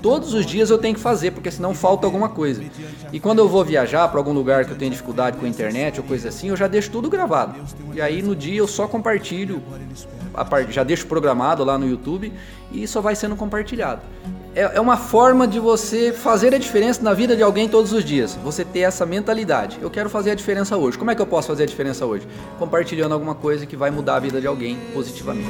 Todos 0.05 0.35
os 0.35 0.45
dias 0.45 0.69
eu 0.69 0.77
tenho 0.77 0.93
que 0.93 1.01
fazer, 1.01 1.31
porque 1.31 1.49
senão 1.49 1.73
falta 1.73 2.05
alguma 2.05 2.29
coisa. 2.29 2.63
E 3.11 3.19
quando 3.19 3.39
eu 3.39 3.49
vou 3.49 3.65
viajar 3.65 4.07
para 4.07 4.19
algum 4.19 4.33
lugar 4.33 4.63
que 4.63 4.69
eu 4.69 4.77
tenho 4.77 4.91
dificuldade 4.91 5.35
com 5.35 5.47
a 5.47 5.49
internet 5.49 5.99
ou 5.99 6.05
coisa 6.05 6.29
assim, 6.29 6.49
eu 6.49 6.55
já 6.55 6.67
deixo 6.67 6.91
tudo 6.91 7.09
gravado. 7.09 7.55
E 7.91 7.99
aí 7.99 8.21
no 8.21 8.35
dia 8.35 8.59
eu 8.59 8.67
só 8.67 8.87
compartilho, 8.87 9.63
a 10.31 10.45
parte, 10.45 10.71
já 10.71 10.83
deixo 10.83 11.07
programado 11.07 11.63
lá 11.63 11.75
no 11.75 11.89
YouTube 11.89 12.31
e 12.71 12.87
só 12.87 13.01
vai 13.01 13.15
sendo 13.15 13.35
compartilhado. 13.35 14.03
É, 14.53 14.75
é 14.75 14.79
uma 14.79 14.95
forma 14.95 15.47
de 15.47 15.59
você 15.59 16.13
fazer 16.13 16.53
a 16.53 16.59
diferença 16.59 17.01
na 17.01 17.15
vida 17.15 17.35
de 17.35 17.41
alguém 17.41 17.67
todos 17.67 17.91
os 17.91 18.05
dias. 18.05 18.37
Você 18.43 18.63
ter 18.63 18.81
essa 18.81 19.07
mentalidade. 19.07 19.79
Eu 19.81 19.89
quero 19.89 20.07
fazer 20.07 20.29
a 20.29 20.35
diferença 20.35 20.77
hoje. 20.77 20.99
Como 20.99 21.09
é 21.09 21.15
que 21.15 21.21
eu 21.23 21.25
posso 21.25 21.47
fazer 21.47 21.63
a 21.63 21.65
diferença 21.65 22.05
hoje? 22.05 22.27
Compartilhando 22.59 23.13
alguma 23.13 23.33
coisa 23.33 23.65
que 23.65 23.75
vai 23.75 23.89
mudar 23.89 24.17
a 24.17 24.19
vida 24.19 24.39
de 24.39 24.45
alguém 24.45 24.77
positivamente. 24.93 25.49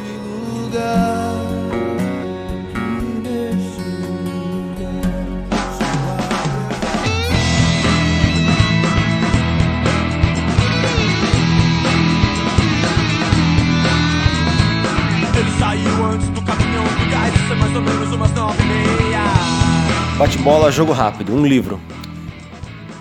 Bate-bola, 20.46 20.72
jogo 20.72 20.92
rápido, 20.94 21.34
um 21.34 21.44
livro. 21.44 21.82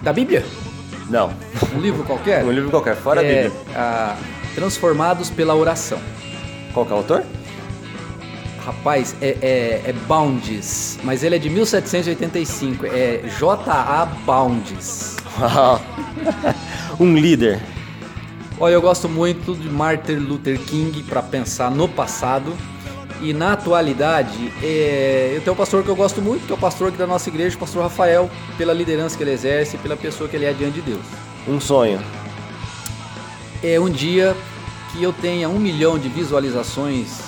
Da 0.00 0.14
Bíblia? 0.14 0.42
Não, 1.10 1.30
Um 1.76 1.78
livro 1.78 2.02
qualquer? 2.02 2.42
um 2.42 2.50
livro 2.50 2.70
qualquer, 2.70 2.96
fora 2.96 3.20
a 3.20 3.22
é, 3.22 3.42
Bíblia. 3.42 3.62
a 3.76 4.16
Transformados 4.54 5.28
pela 5.28 5.54
Oração. 5.54 5.98
Qual 6.72 6.86
que 6.86 6.92
é 6.92 6.94
o 6.94 6.98
autor? 6.98 7.22
Rapaz, 8.64 9.14
é, 9.20 9.36
é, 9.42 9.90
é 9.90 9.92
Bounds, 10.08 10.98
mas 11.04 11.22
ele 11.22 11.36
é 11.36 11.38
de 11.38 11.50
1785. 11.50 12.86
É 12.86 13.20
J.A. 13.38 14.06
Bounds. 14.24 15.16
Um 16.98 17.14
líder. 17.14 17.60
Olha, 18.58 18.72
eu 18.72 18.80
gosto 18.80 19.06
muito 19.06 19.54
de 19.54 19.68
Martin 19.68 20.14
Luther 20.14 20.58
King 20.60 21.02
para 21.02 21.20
pensar 21.20 21.70
no 21.70 21.88
passado. 21.90 22.56
E 23.20 23.32
na 23.32 23.52
atualidade, 23.52 24.52
é, 24.62 25.32
eu 25.34 25.40
tenho 25.40 25.54
um 25.54 25.56
pastor 25.56 25.82
que 25.82 25.88
eu 25.88 25.96
gosto 25.96 26.20
muito, 26.20 26.46
que 26.46 26.52
é 26.52 26.54
o 26.54 26.58
pastor 26.58 26.88
aqui 26.88 26.98
da 26.98 27.06
nossa 27.06 27.28
igreja, 27.28 27.56
o 27.56 27.58
pastor 27.58 27.82
Rafael, 27.82 28.30
pela 28.58 28.72
liderança 28.72 29.16
que 29.16 29.22
ele 29.22 29.32
exerce 29.32 29.76
e 29.76 29.78
pela 29.78 29.96
pessoa 29.96 30.28
que 30.28 30.36
ele 30.36 30.44
é 30.44 30.52
diante 30.52 30.74
de 30.74 30.82
Deus. 30.82 31.04
Um 31.46 31.60
sonho. 31.60 32.02
É 33.62 33.78
um 33.78 33.88
dia 33.88 34.36
que 34.92 35.02
eu 35.02 35.12
tenha 35.12 35.48
um 35.48 35.58
milhão 35.58 35.98
de 35.98 36.08
visualizações 36.08 37.20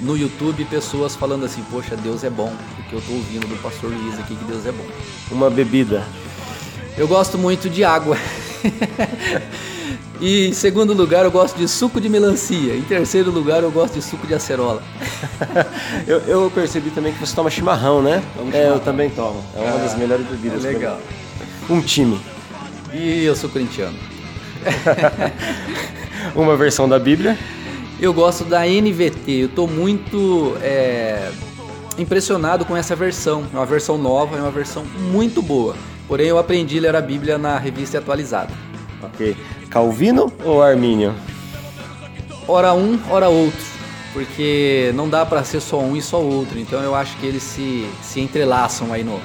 no 0.00 0.16
YouTube, 0.16 0.64
pessoas 0.66 1.16
falando 1.16 1.44
assim, 1.44 1.64
poxa, 1.70 1.96
Deus 1.96 2.24
é 2.24 2.30
bom, 2.30 2.52
porque 2.76 2.94
eu 2.94 3.00
tô 3.00 3.12
ouvindo 3.12 3.46
do 3.46 3.56
pastor 3.62 3.90
Luiz 3.90 4.18
aqui 4.18 4.36
que 4.36 4.44
Deus 4.44 4.66
é 4.66 4.72
bom. 4.72 4.86
Uma 5.30 5.50
bebida. 5.50 6.04
Eu 6.96 7.08
gosto 7.08 7.38
muito 7.38 7.70
de 7.70 7.84
água. 7.84 8.16
e 10.20 10.48
em 10.48 10.52
segundo 10.52 10.92
lugar, 10.92 11.24
eu 11.24 11.30
gosto 11.30 11.56
de 11.56 11.68
suco 11.68 12.00
de 12.00 12.08
melancia. 12.08 12.74
Em 12.74 12.82
terceiro 12.82 13.30
lugar, 13.30 13.62
eu 13.62 13.70
gosto 13.70 13.94
de 13.94 14.02
suco 14.02 14.26
de 14.26 14.34
acerola. 14.34 14.82
eu, 16.06 16.18
eu 16.20 16.50
percebi 16.50 16.90
também 16.90 17.12
que 17.12 17.20
você 17.20 17.34
toma 17.34 17.50
chimarrão, 17.50 18.02
né? 18.02 18.22
É, 18.52 18.68
eu 18.68 18.80
também 18.80 19.10
tomo. 19.10 19.44
É 19.54 19.60
uma 19.60 19.78
das 19.78 19.96
melhores 19.96 20.26
bebidas. 20.26 20.62
pra 20.62 20.70
Legal. 20.70 21.00
Um 21.70 21.80
time. 21.80 22.20
E 22.92 23.24
eu 23.24 23.36
sou 23.36 23.48
corintiano. 23.48 23.96
Uma 26.34 26.56
versão 26.56 26.88
da 26.88 26.98
Bíblia. 26.98 27.38
Eu 28.00 28.12
gosto 28.12 28.44
da 28.44 28.60
NVT. 28.66 29.30
Eu 29.32 29.48
tô 29.48 29.66
muito 29.66 30.56
é, 30.62 31.30
impressionado 31.96 32.64
com 32.64 32.76
essa 32.76 32.96
versão. 32.96 33.46
É 33.52 33.56
uma 33.56 33.66
versão 33.66 33.98
nova, 33.98 34.36
é 34.36 34.40
uma 34.40 34.50
versão 34.50 34.84
muito 34.84 35.42
boa. 35.42 35.76
Porém, 36.06 36.26
eu 36.26 36.38
aprendi 36.38 36.78
a 36.78 36.82
ler 36.82 36.96
a 36.96 37.00
Bíblia 37.00 37.38
na 37.38 37.58
revista 37.58 37.98
atualizada. 37.98 38.52
Ok. 39.02 39.36
Calvino 39.70 40.32
ou 40.44 40.62
Armínio? 40.62 41.14
Ora 42.46 42.72
um, 42.72 42.98
ora 43.10 43.28
outro. 43.28 43.66
Porque 44.12 44.90
não 44.94 45.08
dá 45.08 45.24
para 45.26 45.44
ser 45.44 45.60
só 45.60 45.78
um 45.78 45.96
e 45.96 46.02
só 46.02 46.20
outro. 46.20 46.58
Então 46.58 46.80
eu 46.82 46.94
acho 46.94 47.16
que 47.18 47.26
eles 47.26 47.42
se, 47.42 47.88
se 48.02 48.20
entrelaçam 48.20 48.92
aí 48.92 49.04
no, 49.04 49.20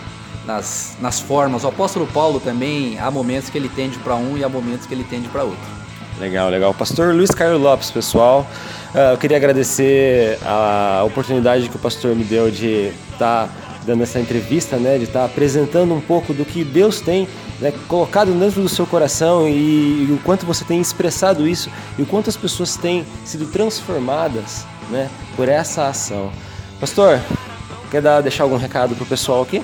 nas, 0.45 0.97
nas 1.01 1.19
formas. 1.19 1.63
O 1.63 1.67
apóstolo 1.67 2.05
Paulo 2.07 2.39
também 2.39 2.99
há 2.99 3.09
momentos 3.09 3.49
que 3.49 3.57
ele 3.57 3.69
tende 3.69 3.97
para 3.99 4.15
um 4.15 4.37
e 4.37 4.43
há 4.43 4.49
momentos 4.49 4.85
que 4.85 4.93
ele 4.93 5.03
tende 5.03 5.27
para 5.29 5.43
outro. 5.43 5.83
Legal, 6.19 6.49
legal. 6.49 6.73
Pastor 6.73 7.13
Luiz 7.13 7.31
Carlos 7.31 7.61
Lopes, 7.61 7.89
pessoal. 7.89 8.45
Ah, 8.93 9.13
eu 9.13 9.17
queria 9.17 9.37
agradecer 9.37 10.37
a 10.45 11.03
oportunidade 11.05 11.67
que 11.67 11.75
o 11.75 11.79
pastor 11.79 12.15
me 12.15 12.23
deu 12.23 12.51
de 12.51 12.91
estar 13.11 13.49
dando 13.85 14.03
essa 14.03 14.19
entrevista, 14.19 14.77
né, 14.77 14.97
de 14.97 15.05
estar 15.05 15.25
apresentando 15.25 15.93
um 15.93 15.99
pouco 15.99 16.33
do 16.33 16.45
que 16.45 16.63
Deus 16.63 17.01
tem 17.01 17.27
né, 17.63 17.73
colocado 17.87 18.37
dentro 18.37 18.61
do 18.61 18.67
seu 18.67 18.85
coração 18.85 19.47
e, 19.47 20.07
e 20.09 20.11
o 20.11 20.19
quanto 20.21 20.45
você 20.45 20.65
tem 20.65 20.81
expressado 20.81 21.47
isso 21.47 21.69
e 21.97 22.01
o 22.01 22.05
quanto 22.05 22.29
as 22.29 22.35
pessoas 22.35 22.75
têm 22.75 23.05
sido 23.23 23.45
transformadas 23.45 24.65
né, 24.89 25.09
por 25.37 25.47
essa 25.47 25.87
ação. 25.87 26.29
Pastor, 26.77 27.21
quer 27.89 28.01
dar, 28.01 28.19
deixar 28.19 28.43
algum 28.43 28.57
recado 28.57 28.93
pro 28.95 29.05
pessoal 29.05 29.41
aqui? 29.41 29.63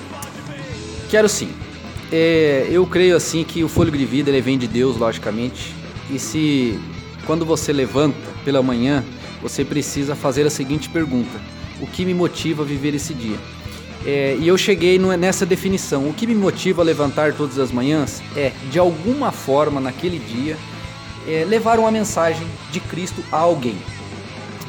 Quero 1.10 1.28
sim. 1.28 1.52
É, 2.10 2.68
eu 2.70 2.86
creio 2.86 3.14
assim 3.14 3.44
que 3.44 3.62
o 3.62 3.68
fôlego 3.68 3.98
de 3.98 4.06
vida 4.06 4.30
ele 4.30 4.40
vem 4.40 4.56
de 4.56 4.66
Deus, 4.66 4.96
logicamente. 4.96 5.74
E 6.10 6.18
se 6.18 6.80
quando 7.26 7.44
você 7.44 7.70
levanta 7.70 8.16
pela 8.46 8.62
manhã, 8.62 9.04
você 9.42 9.62
precisa 9.62 10.16
fazer 10.16 10.46
a 10.46 10.50
seguinte 10.50 10.88
pergunta: 10.88 11.38
O 11.80 11.86
que 11.86 12.04
me 12.06 12.14
motiva 12.14 12.62
a 12.62 12.66
viver 12.66 12.94
esse 12.94 13.12
dia? 13.12 13.36
É, 14.04 14.36
e 14.40 14.48
eu 14.48 14.56
cheguei 14.56 14.98
nessa 14.98 15.44
definição. 15.44 16.08
O 16.08 16.14
que 16.14 16.26
me 16.26 16.34
motiva 16.34 16.82
a 16.82 16.84
levantar 16.84 17.34
todas 17.34 17.58
as 17.58 17.70
manhãs 17.70 18.22
é, 18.36 18.52
de 18.70 18.78
alguma 18.78 19.30
forma, 19.30 19.80
naquele 19.80 20.18
dia, 20.18 20.56
é, 21.26 21.44
levar 21.44 21.78
uma 21.78 21.90
mensagem 21.90 22.46
de 22.70 22.80
Cristo 22.80 23.22
a 23.30 23.38
alguém. 23.38 23.76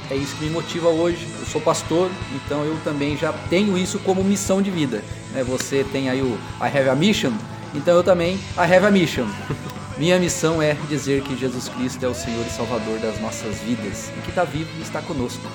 É 0.09 0.15
isso 0.15 0.35
que 0.35 0.43
me 0.43 0.51
motiva 0.51 0.89
hoje. 0.89 1.25
Eu 1.39 1.45
sou 1.45 1.61
pastor, 1.61 2.11
então 2.35 2.65
eu 2.65 2.77
também 2.83 3.15
já 3.15 3.31
tenho 3.49 3.77
isso 3.77 3.97
como 3.99 4.21
missão 4.23 4.61
de 4.61 4.69
vida. 4.69 5.01
Né? 5.33 5.43
Você 5.45 5.85
tem 5.91 6.09
aí 6.09 6.21
o 6.21 6.37
I 6.59 6.77
have 6.77 6.89
a 6.89 6.95
mission, 6.95 7.31
então 7.73 7.95
eu 7.95 8.03
também 8.03 8.35
I 8.35 8.73
have 8.73 8.85
a 8.85 8.91
mission. 8.91 9.25
Minha 9.97 10.19
missão 10.19 10.61
é 10.61 10.75
dizer 10.89 11.21
que 11.21 11.37
Jesus 11.37 11.69
Cristo 11.69 12.03
é 12.03 12.09
o 12.09 12.13
Senhor 12.15 12.45
e 12.45 12.49
Salvador 12.49 12.99
das 12.99 13.21
nossas 13.21 13.59
vidas 13.59 14.11
e 14.17 14.21
que 14.21 14.29
está 14.29 14.43
vivo 14.43 14.69
e 14.79 14.81
está 14.81 15.01
conosco. 15.01 15.47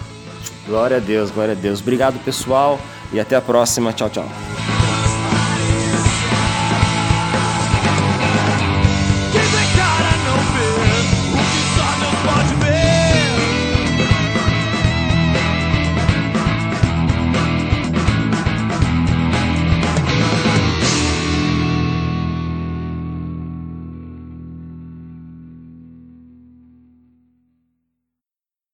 Glória 0.66 0.96
a 0.96 1.00
Deus, 1.00 1.30
glória 1.30 1.52
a 1.52 1.56
Deus. 1.56 1.80
Obrigado, 1.80 2.18
pessoal, 2.24 2.78
e 3.12 3.20
até 3.20 3.36
a 3.36 3.40
próxima. 3.40 3.92
Tchau, 3.92 4.10
tchau. 4.10 4.75